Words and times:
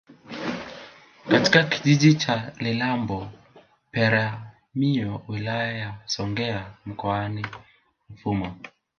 katika 1.29 1.63
kijiji 1.63 2.13
cha 2.13 2.53
Lilambo 2.59 3.27
Peramiho 3.91 5.21
wilaya 5.27 5.71
ya 5.77 5.93
songea 6.05 6.71
mkoani 6.85 7.45
Ruvuma 8.09 8.55